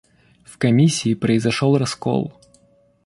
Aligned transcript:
В 0.43 0.57
комиссии 0.57 1.13
произошел 1.13 1.77
раскол. 1.77 2.33